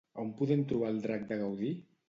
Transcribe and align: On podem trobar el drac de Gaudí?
On 0.21 0.31
podem 0.39 0.63
trobar 0.71 0.89
el 0.95 0.99
drac 1.05 1.29
de 1.33 1.41
Gaudí? 1.45 1.73